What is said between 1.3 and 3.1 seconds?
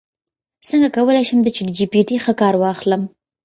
د چیټ جی پي ټي ښه کار واخلم